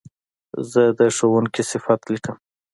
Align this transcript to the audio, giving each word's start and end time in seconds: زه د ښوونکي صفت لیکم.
زه 0.71 0.81
د 0.99 1.01
ښوونکي 1.15 1.63
صفت 1.71 1.99
لیکم. 2.13 2.37